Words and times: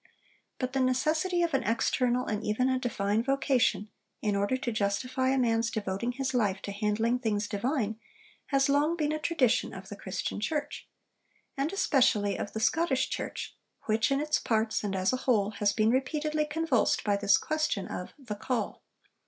But 0.57 0.73
the 0.73 0.79
necessity 0.79 1.43
of 1.43 1.53
an 1.53 1.61
external 1.61 2.25
and 2.25 2.43
even 2.43 2.69
a 2.69 2.79
divine 2.79 3.21
vocation, 3.21 3.91
in 4.19 4.35
order 4.35 4.57
to 4.57 4.71
justify 4.71 5.29
a 5.29 5.37
man's 5.37 5.69
devoting 5.69 6.13
his 6.13 6.33
life 6.33 6.59
to 6.63 6.71
handling 6.71 7.19
things 7.19 7.47
divine, 7.47 7.99
has 8.47 8.67
long 8.67 8.95
been 8.97 9.11
a 9.11 9.19
tradition 9.19 9.75
of 9.75 9.89
the 9.89 9.95
Christian 9.95 10.39
Church 10.39 10.87
and 11.55 11.71
especially 11.71 12.35
of 12.35 12.53
the 12.53 12.59
Scottish 12.59 13.09
church, 13.11 13.55
which 13.83 14.11
in 14.11 14.19
its 14.19 14.39
parts, 14.39 14.83
and 14.83 14.95
as 14.95 15.13
a 15.13 15.17
whole, 15.17 15.51
has 15.51 15.71
been 15.71 15.91
repeatedly 15.91 16.45
convulsed 16.45 17.03
by 17.03 17.15
this 17.15 17.37
question 17.37 17.87
of 17.87 18.15
'The 18.17 18.37
Call.' 18.37 18.81